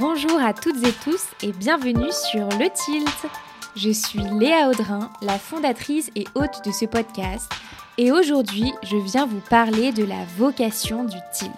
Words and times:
Bonjour 0.00 0.40
à 0.40 0.54
toutes 0.54 0.82
et 0.82 0.94
tous 1.04 1.26
et 1.42 1.52
bienvenue 1.52 2.10
sur 2.10 2.48
Le 2.58 2.70
Tilt. 2.70 3.30
Je 3.76 3.90
suis 3.90 4.22
Léa 4.38 4.70
Audrin, 4.70 5.12
la 5.20 5.38
fondatrice 5.38 6.10
et 6.16 6.24
hôte 6.34 6.64
de 6.64 6.72
ce 6.72 6.86
podcast, 6.86 7.52
et 7.98 8.10
aujourd'hui 8.10 8.72
je 8.82 8.96
viens 8.96 9.26
vous 9.26 9.42
parler 9.50 9.92
de 9.92 10.02
la 10.02 10.24
vocation 10.38 11.04
du 11.04 11.18
tilt. 11.34 11.52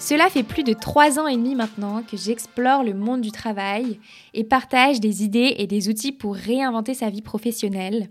Cela 0.00 0.30
fait 0.30 0.42
plus 0.42 0.62
de 0.62 0.72
trois 0.72 1.18
ans 1.18 1.26
et 1.26 1.36
demi 1.36 1.54
maintenant 1.54 2.02
que 2.02 2.16
j'explore 2.16 2.82
le 2.82 2.94
monde 2.94 3.20
du 3.20 3.30
travail 3.30 4.00
et 4.32 4.44
partage 4.44 4.98
des 4.98 5.22
idées 5.22 5.56
et 5.58 5.66
des 5.66 5.90
outils 5.90 6.12
pour 6.12 6.36
réinventer 6.36 6.94
sa 6.94 7.10
vie 7.10 7.20
professionnelle 7.20 8.08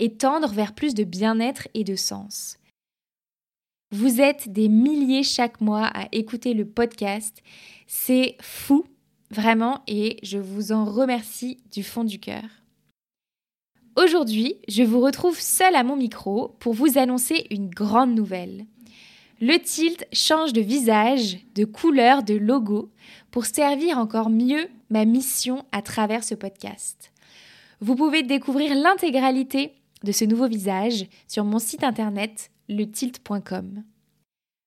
et 0.00 0.16
tendre 0.16 0.48
vers 0.48 0.74
plus 0.74 0.94
de 0.94 1.04
bien-être 1.04 1.68
et 1.74 1.84
de 1.84 1.94
sens. 1.94 2.58
Vous 3.92 4.22
êtes 4.22 4.50
des 4.50 4.70
milliers 4.70 5.22
chaque 5.22 5.60
mois 5.60 5.84
à 5.84 6.08
écouter 6.12 6.54
le 6.54 6.64
podcast. 6.64 7.42
C'est 7.86 8.36
fou, 8.40 8.86
vraiment, 9.30 9.82
et 9.86 10.16
je 10.22 10.38
vous 10.38 10.72
en 10.72 10.86
remercie 10.86 11.58
du 11.70 11.82
fond 11.82 12.02
du 12.02 12.18
cœur. 12.18 12.42
Aujourd'hui, 13.94 14.56
je 14.66 14.82
vous 14.82 15.00
retrouve 15.00 15.38
seule 15.38 15.76
à 15.76 15.82
mon 15.82 15.96
micro 15.96 16.56
pour 16.58 16.72
vous 16.72 16.96
annoncer 16.96 17.46
une 17.50 17.68
grande 17.68 18.14
nouvelle. 18.14 18.64
Le 19.42 19.58
tilt 19.58 20.06
change 20.10 20.54
de 20.54 20.62
visage, 20.62 21.36
de 21.54 21.66
couleur, 21.66 22.22
de 22.22 22.32
logo 22.32 22.90
pour 23.30 23.44
servir 23.44 23.98
encore 23.98 24.30
mieux 24.30 24.68
ma 24.88 25.04
mission 25.04 25.66
à 25.70 25.82
travers 25.82 26.24
ce 26.24 26.34
podcast. 26.34 27.12
Vous 27.82 27.94
pouvez 27.94 28.22
découvrir 28.22 28.74
l'intégralité 28.74 29.74
de 30.02 30.12
ce 30.12 30.24
nouveau 30.24 30.48
visage 30.48 31.04
sur 31.28 31.44
mon 31.44 31.58
site 31.58 31.84
internet 31.84 32.51
letilt.com. 32.68 33.82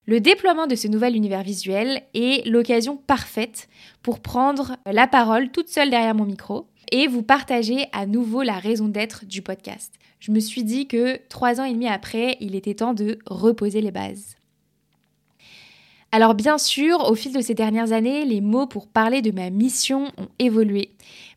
Le 0.07 0.19
déploiement 0.19 0.67
de 0.67 0.75
ce 0.75 0.88
nouvel 0.88 1.15
univers 1.15 1.41
visuel 1.41 2.03
est 2.13 2.47
l'occasion 2.47 2.95
parfaite 2.95 3.67
pour 4.03 4.19
prendre 4.19 4.77
la 4.85 5.07
parole 5.07 5.49
toute 5.49 5.69
seule 5.69 5.89
derrière 5.89 6.13
mon 6.13 6.25
micro 6.25 6.67
et 6.91 7.07
vous 7.07 7.23
partager 7.23 7.88
à 7.91 8.05
nouveau 8.05 8.43
la 8.43 8.59
raison 8.59 8.88
d'être 8.88 9.25
du 9.25 9.41
podcast. 9.41 9.93
Je 10.19 10.31
me 10.31 10.39
suis 10.39 10.63
dit 10.63 10.88
que 10.88 11.19
trois 11.29 11.59
ans 11.59 11.66
et 11.66 11.73
demi 11.73 11.88
après, 11.88 12.38
il 12.39 12.55
était 12.55 12.75
temps 12.75 12.93
de 12.93 13.17
reposer 13.25 13.81
les 13.81 13.91
bases. 13.91 14.35
Alors 16.11 16.35
bien 16.35 16.57
sûr, 16.57 17.09
au 17.09 17.16
fil 17.16 17.33
de 17.33 17.41
ces 17.41 17.55
dernières 17.55 17.91
années, 17.91 18.25
les 18.25 18.41
mots 18.41 18.67
pour 18.67 18.88
parler 18.88 19.21
de 19.21 19.31
ma 19.31 19.49
mission 19.49 20.11
ont 20.17 20.29
évolué, 20.39 20.91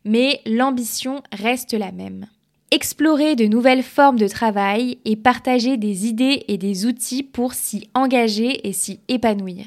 mais 0.05 0.41
l'ambition 0.45 1.21
reste 1.33 1.73
la 1.73 1.91
même. 1.91 2.27
Explorer 2.71 3.35
de 3.35 3.45
nouvelles 3.45 3.81
formes 3.81 4.19
de 4.19 4.27
travail 4.27 4.99
et 5.03 5.15
partager 5.15 5.75
des 5.75 6.05
idées 6.05 6.45
et 6.47 6.59
des 6.59 6.85
outils 6.85 7.23
pour 7.23 7.53
s'y 7.53 7.89
engager 7.95 8.67
et 8.67 8.73
s'y 8.73 8.99
épanouir. 9.07 9.65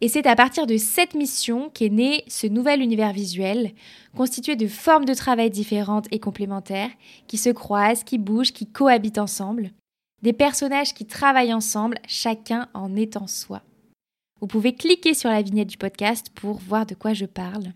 Et 0.00 0.08
c'est 0.08 0.26
à 0.26 0.34
partir 0.34 0.66
de 0.66 0.78
cette 0.78 1.14
mission 1.14 1.68
qu'est 1.68 1.90
né 1.90 2.24
ce 2.26 2.46
nouvel 2.46 2.80
univers 2.80 3.12
visuel, 3.12 3.72
constitué 4.16 4.56
de 4.56 4.68
formes 4.68 5.04
de 5.04 5.12
travail 5.12 5.50
différentes 5.50 6.06
et 6.10 6.18
complémentaires, 6.18 6.90
qui 7.26 7.36
se 7.36 7.50
croisent, 7.50 8.04
qui 8.04 8.16
bougent, 8.16 8.52
qui 8.52 8.64
cohabitent 8.64 9.18
ensemble, 9.18 9.72
des 10.22 10.32
personnages 10.32 10.94
qui 10.94 11.04
travaillent 11.04 11.52
ensemble, 11.52 11.98
chacun 12.06 12.68
en 12.72 12.96
étant 12.96 13.26
soi. 13.26 13.60
Vous 14.40 14.46
pouvez 14.46 14.74
cliquer 14.74 15.12
sur 15.12 15.28
la 15.28 15.42
vignette 15.42 15.68
du 15.68 15.76
podcast 15.76 16.28
pour 16.34 16.56
voir 16.56 16.86
de 16.86 16.94
quoi 16.94 17.12
je 17.12 17.26
parle. 17.26 17.74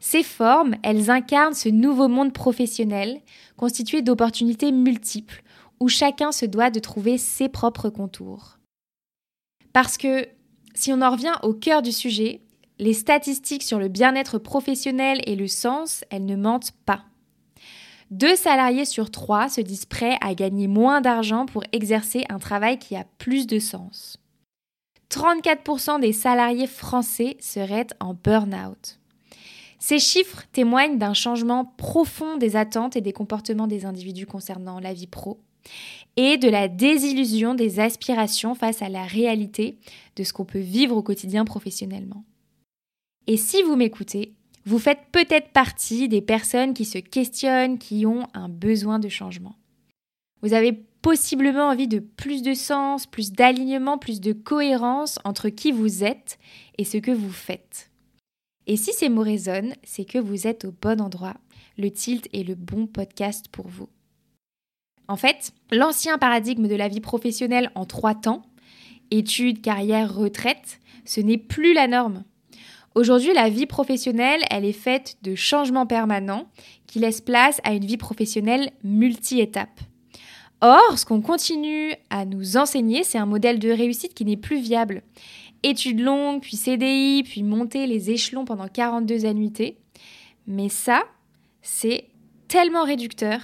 Ces 0.00 0.22
formes, 0.22 0.74
elles 0.82 1.10
incarnent 1.10 1.54
ce 1.54 1.68
nouveau 1.68 2.08
monde 2.08 2.32
professionnel 2.32 3.20
constitué 3.56 4.00
d'opportunités 4.00 4.72
multiples 4.72 5.42
où 5.78 5.88
chacun 5.88 6.32
se 6.32 6.46
doit 6.46 6.70
de 6.70 6.80
trouver 6.80 7.18
ses 7.18 7.48
propres 7.48 7.90
contours. 7.90 8.58
Parce 9.72 9.98
que 9.98 10.26
si 10.74 10.92
on 10.92 11.02
en 11.02 11.10
revient 11.10 11.34
au 11.42 11.52
cœur 11.52 11.82
du 11.82 11.92
sujet, 11.92 12.40
les 12.78 12.94
statistiques 12.94 13.62
sur 13.62 13.78
le 13.78 13.88
bien-être 13.88 14.38
professionnel 14.38 15.20
et 15.26 15.36
le 15.36 15.46
sens, 15.46 16.04
elles 16.10 16.24
ne 16.24 16.36
mentent 16.36 16.72
pas. 16.86 17.04
Deux 18.10 18.36
salariés 18.36 18.86
sur 18.86 19.10
trois 19.10 19.48
se 19.48 19.60
disent 19.60 19.84
prêts 19.84 20.16
à 20.20 20.34
gagner 20.34 20.66
moins 20.66 21.00
d'argent 21.00 21.46
pour 21.46 21.62
exercer 21.72 22.24
un 22.28 22.38
travail 22.38 22.78
qui 22.78 22.96
a 22.96 23.04
plus 23.18 23.46
de 23.46 23.58
sens. 23.58 24.16
34% 25.10 26.00
des 26.00 26.12
salariés 26.12 26.66
français 26.66 27.36
seraient 27.40 27.86
en 28.00 28.14
burn-out. 28.14 28.99
Ces 29.80 29.98
chiffres 29.98 30.44
témoignent 30.52 30.98
d'un 30.98 31.14
changement 31.14 31.64
profond 31.64 32.36
des 32.36 32.54
attentes 32.54 32.96
et 32.96 33.00
des 33.00 33.14
comportements 33.14 33.66
des 33.66 33.86
individus 33.86 34.26
concernant 34.26 34.78
la 34.78 34.92
vie 34.92 35.06
pro 35.06 35.40
et 36.16 36.36
de 36.36 36.48
la 36.48 36.68
désillusion 36.68 37.54
des 37.54 37.80
aspirations 37.80 38.54
face 38.54 38.82
à 38.82 38.90
la 38.90 39.04
réalité 39.04 39.78
de 40.16 40.22
ce 40.22 40.34
qu'on 40.34 40.44
peut 40.44 40.58
vivre 40.58 40.96
au 40.96 41.02
quotidien 41.02 41.46
professionnellement. 41.46 42.24
Et 43.26 43.38
si 43.38 43.62
vous 43.62 43.74
m'écoutez, 43.74 44.34
vous 44.66 44.78
faites 44.78 45.00
peut-être 45.12 45.48
partie 45.48 46.08
des 46.08 46.20
personnes 46.20 46.74
qui 46.74 46.84
se 46.84 46.98
questionnent, 46.98 47.78
qui 47.78 48.04
ont 48.04 48.26
un 48.34 48.50
besoin 48.50 48.98
de 48.98 49.08
changement. 49.08 49.56
Vous 50.42 50.52
avez 50.52 50.72
possiblement 51.00 51.68
envie 51.68 51.88
de 51.88 52.00
plus 52.00 52.42
de 52.42 52.52
sens, 52.52 53.06
plus 53.06 53.32
d'alignement, 53.32 53.96
plus 53.96 54.20
de 54.20 54.34
cohérence 54.34 55.18
entre 55.24 55.48
qui 55.48 55.72
vous 55.72 56.04
êtes 56.04 56.38
et 56.76 56.84
ce 56.84 56.98
que 56.98 57.10
vous 57.10 57.32
faites. 57.32 57.89
Et 58.70 58.76
si 58.76 58.92
ces 58.92 59.08
mots 59.08 59.24
résonnent, 59.24 59.74
c'est 59.82 60.04
que 60.04 60.18
vous 60.18 60.46
êtes 60.46 60.64
au 60.64 60.70
bon 60.70 61.00
endroit. 61.00 61.34
Le 61.76 61.90
tilt 61.90 62.28
est 62.32 62.44
le 62.44 62.54
bon 62.54 62.86
podcast 62.86 63.46
pour 63.50 63.66
vous. 63.66 63.88
En 65.08 65.16
fait, 65.16 65.50
l'ancien 65.72 66.18
paradigme 66.18 66.68
de 66.68 66.76
la 66.76 66.86
vie 66.86 67.00
professionnelle 67.00 67.72
en 67.74 67.84
trois 67.84 68.14
temps, 68.14 68.42
études, 69.10 69.60
carrière, 69.60 70.14
retraite, 70.14 70.78
ce 71.04 71.20
n'est 71.20 71.36
plus 71.36 71.74
la 71.74 71.88
norme. 71.88 72.22
Aujourd'hui, 72.94 73.34
la 73.34 73.48
vie 73.48 73.66
professionnelle, 73.66 74.42
elle 74.50 74.64
est 74.64 74.70
faite 74.70 75.16
de 75.22 75.34
changements 75.34 75.86
permanents 75.86 76.46
qui 76.86 77.00
laissent 77.00 77.20
place 77.20 77.60
à 77.64 77.72
une 77.72 77.84
vie 77.84 77.96
professionnelle 77.96 78.70
multi-étapes. 78.84 79.80
Or, 80.60 80.96
ce 80.96 81.04
qu'on 81.04 81.22
continue 81.22 81.94
à 82.10 82.24
nous 82.24 82.56
enseigner, 82.56 83.02
c'est 83.02 83.18
un 83.18 83.26
modèle 83.26 83.58
de 83.58 83.70
réussite 83.70 84.14
qui 84.14 84.24
n'est 84.24 84.36
plus 84.36 84.60
viable. 84.60 85.02
Études 85.62 86.00
longues, 86.00 86.40
puis 86.40 86.56
CDI, 86.56 87.22
puis 87.22 87.42
monter 87.42 87.86
les 87.86 88.10
échelons 88.10 88.44
pendant 88.44 88.68
42 88.68 89.26
annuités. 89.26 89.78
Mais 90.46 90.68
ça, 90.68 91.04
c'est 91.62 92.06
tellement 92.48 92.84
réducteur 92.84 93.40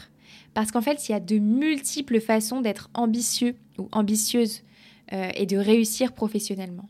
parce 0.54 0.72
qu'en 0.72 0.80
fait, 0.80 1.08
il 1.08 1.12
y 1.12 1.14
a 1.14 1.20
de 1.20 1.38
multiples 1.38 2.20
façons 2.20 2.62
d'être 2.62 2.88
ambitieux 2.94 3.56
ou 3.78 3.88
ambitieuse 3.92 4.62
euh, 5.12 5.28
et 5.34 5.44
de 5.44 5.58
réussir 5.58 6.12
professionnellement. 6.12 6.88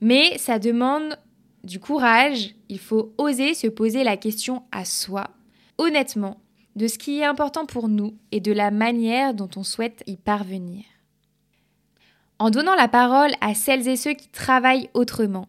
Mais 0.00 0.38
ça 0.38 0.58
demande 0.58 1.18
du 1.64 1.80
courage, 1.80 2.54
il 2.68 2.78
faut 2.78 3.12
oser 3.18 3.54
se 3.54 3.66
poser 3.66 4.04
la 4.04 4.16
question 4.16 4.62
à 4.70 4.84
soi, 4.84 5.30
honnêtement, 5.78 6.40
de 6.76 6.86
ce 6.86 6.98
qui 6.98 7.18
est 7.18 7.24
important 7.24 7.66
pour 7.66 7.88
nous 7.88 8.14
et 8.32 8.40
de 8.40 8.52
la 8.52 8.70
manière 8.70 9.34
dont 9.34 9.50
on 9.56 9.64
souhaite 9.64 10.02
y 10.06 10.16
parvenir. 10.16 10.84
En 12.38 12.50
donnant 12.50 12.74
la 12.74 12.88
parole 12.88 13.32
à 13.40 13.54
celles 13.54 13.88
et 13.88 13.96
ceux 13.96 14.14
qui 14.14 14.28
travaillent 14.28 14.90
autrement, 14.94 15.48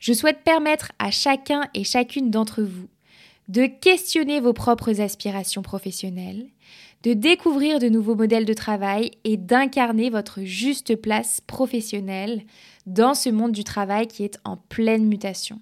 je 0.00 0.12
souhaite 0.12 0.42
permettre 0.44 0.92
à 0.98 1.10
chacun 1.10 1.68
et 1.74 1.84
chacune 1.84 2.30
d'entre 2.30 2.62
vous 2.62 2.88
de 3.48 3.66
questionner 3.66 4.40
vos 4.40 4.52
propres 4.52 5.00
aspirations 5.00 5.62
professionnelles, 5.62 6.46
de 7.04 7.12
découvrir 7.12 7.78
de 7.78 7.88
nouveaux 7.88 8.16
modèles 8.16 8.44
de 8.44 8.52
travail 8.52 9.12
et 9.24 9.36
d'incarner 9.36 10.10
votre 10.10 10.42
juste 10.42 10.96
place 10.96 11.40
professionnelle 11.40 12.42
dans 12.86 13.14
ce 13.14 13.28
monde 13.28 13.52
du 13.52 13.62
travail 13.62 14.08
qui 14.08 14.24
est 14.24 14.38
en 14.44 14.56
pleine 14.56 15.06
mutation. 15.06 15.60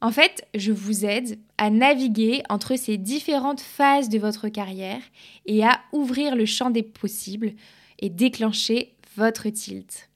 En 0.00 0.12
fait, 0.12 0.46
je 0.54 0.72
vous 0.72 1.04
aide 1.04 1.38
à 1.58 1.70
naviguer 1.70 2.42
entre 2.48 2.76
ces 2.76 2.96
différentes 2.96 3.60
phases 3.60 4.08
de 4.08 4.18
votre 4.18 4.48
carrière 4.48 5.02
et 5.44 5.64
à 5.64 5.80
ouvrir 5.92 6.36
le 6.36 6.46
champ 6.46 6.70
des 6.70 6.84
possibles 6.84 7.52
et 7.98 8.08
déclencher 8.08 8.94
votre 9.18 9.48
tilt. 9.48 10.08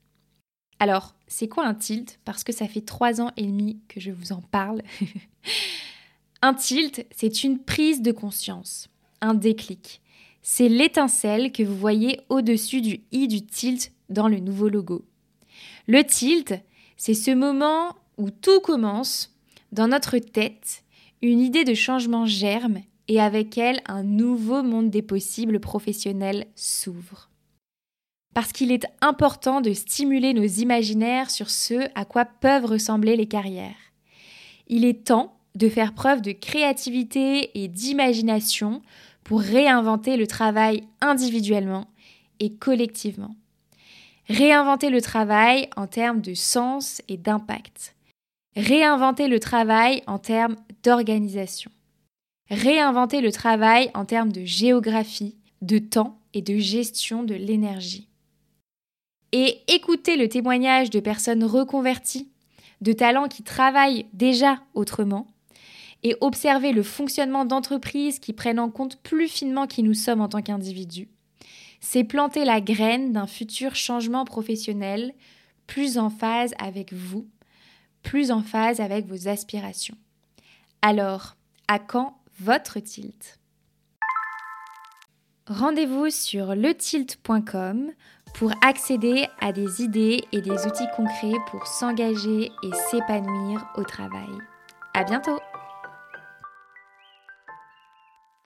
Alors, 0.79 1.13
c'est 1.27 1.49
quoi 1.49 1.65
un 1.67 1.75
tilt? 1.75 2.19
Parce 2.23 2.45
que 2.45 2.53
ça 2.53 2.69
fait 2.69 2.81
trois 2.81 3.19
ans 3.19 3.31
et 3.35 3.45
demi 3.45 3.81
que 3.89 3.99
je 3.99 4.11
vous 4.11 4.31
en 4.31 4.41
parle. 4.41 4.81
un 6.41 6.53
tilt, 6.53 7.05
c'est 7.13 7.43
une 7.43 7.59
prise 7.59 8.01
de 8.01 8.13
conscience, 8.13 8.89
un 9.19 9.33
déclic. 9.33 10.01
C'est 10.41 10.69
l'étincelle 10.69 11.51
que 11.51 11.63
vous 11.63 11.75
voyez 11.75 12.21
au-dessus 12.29 12.79
du 12.79 13.01
i 13.11 13.27
du 13.27 13.45
tilt 13.45 13.91
dans 14.09 14.29
le 14.29 14.39
nouveau 14.39 14.69
logo. 14.69 15.05
Le 15.87 16.03
tilt, 16.05 16.53
c'est 16.95 17.13
ce 17.13 17.31
moment 17.31 17.97
où 18.17 18.29
tout 18.29 18.61
commence 18.61 19.35
dans 19.73 19.89
notre 19.89 20.17
tête, 20.17 20.85
une 21.21 21.41
idée 21.41 21.65
de 21.65 21.73
changement 21.73 22.25
germe 22.25 22.79
et 23.09 23.19
avec 23.19 23.57
elle 23.57 23.81
un 23.85 24.03
nouveau 24.03 24.63
monde 24.63 24.89
des 24.89 25.01
possibles 25.01 25.59
professionnels 25.59 26.45
s'ouvre. 26.55 27.29
Parce 28.33 28.51
qu'il 28.51 28.71
est 28.71 28.85
important 29.01 29.61
de 29.61 29.73
stimuler 29.73 30.33
nos 30.33 30.43
imaginaires 30.43 31.29
sur 31.29 31.49
ce 31.49 31.87
à 31.95 32.05
quoi 32.05 32.25
peuvent 32.25 32.65
ressembler 32.65 33.15
les 33.15 33.27
carrières. 33.27 33.75
Il 34.67 34.85
est 34.85 35.05
temps 35.05 35.37
de 35.55 35.69
faire 35.69 35.93
preuve 35.93 36.21
de 36.21 36.31
créativité 36.31 37.63
et 37.63 37.67
d'imagination 37.67 38.81
pour 39.23 39.41
réinventer 39.41 40.17
le 40.17 40.27
travail 40.27 40.83
individuellement 41.01 41.87
et 42.39 42.53
collectivement. 42.53 43.35
Réinventer 44.29 44.89
le 44.89 45.01
travail 45.01 45.69
en 45.75 45.85
termes 45.85 46.21
de 46.21 46.33
sens 46.33 47.01
et 47.07 47.17
d'impact 47.17 47.93
Réinventer 48.55 49.27
le 49.27 49.39
travail 49.39 50.03
en 50.05 50.19
termes 50.19 50.55
d'organisation. 50.83 51.71
Réinventer 52.51 53.19
le 53.19 53.31
travail 53.31 53.89
en 53.95 54.05
termes 54.05 54.31
de 54.31 54.45
géographie, 54.45 55.35
de 55.63 55.79
temps 55.79 56.19
et 56.35 56.43
de 56.43 56.57
gestion 56.57 57.23
de 57.23 57.33
l'énergie. 57.33 58.12
Et 59.33 59.61
écouter 59.67 60.15
le 60.15 60.29
témoignage 60.29 60.89
de 60.91 61.01
personnes 61.01 61.43
reconverties, 61.43 62.29
de 62.79 62.93
talents 62.93 63.27
qui 63.27 63.43
travaillent 63.43 64.05
déjà 64.13 64.61
autrement, 64.75 65.27
et 66.03 66.15
observer 66.21 66.71
le 66.71 66.83
fonctionnement 66.83 67.43
d'entreprises 67.43 68.19
qui 68.19 68.31
prennent 68.31 68.59
en 68.59 68.69
compte 68.69 69.01
plus 69.01 69.27
finement 69.27 69.67
qui 69.67 69.83
nous 69.83 69.93
sommes 69.93 70.21
en 70.21 70.29
tant 70.29 70.41
qu'individus. 70.41 71.09
C'est 71.79 72.03
planter 72.03 72.45
la 72.45 72.61
graine 72.61 73.11
d'un 73.11 73.27
futur 73.27 73.75
changement 73.75 74.23
professionnel 74.23 75.13
plus 75.67 75.97
en 75.97 76.09
phase 76.09 76.53
avec 76.59 76.93
vous, 76.93 77.27
plus 78.03 78.31
en 78.31 78.43
phase 78.43 78.79
avec 78.79 79.07
vos 79.07 79.27
aspirations. 79.27 79.97
Alors, 80.81 81.35
à 81.67 81.79
quand 81.79 82.19
votre 82.39 82.79
tilt? 82.79 83.39
Rendez-vous 85.47 86.09
sur 86.09 86.55
letilt.com 86.55 87.91
pour 88.33 88.51
accéder 88.61 89.27
à 89.39 89.51
des 89.51 89.81
idées 89.81 90.23
et 90.31 90.41
des 90.41 90.65
outils 90.65 90.87
concrets 90.95 91.37
pour 91.51 91.65
s'engager 91.67 92.51
et 92.63 92.73
s'épanouir 92.89 93.65
au 93.75 93.83
travail. 93.83 94.37
À 94.93 95.03
bientôt! 95.03 95.39